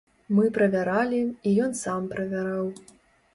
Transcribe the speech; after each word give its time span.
Мы 0.37 0.45
правяралі, 0.55 1.19
і 1.49 1.53
ён 1.67 1.77
сам 1.83 2.09
правяраў. 2.15 2.73